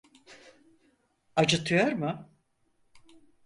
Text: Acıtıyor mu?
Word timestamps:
Acıtıyor 1.35 1.91
mu? 1.91 2.29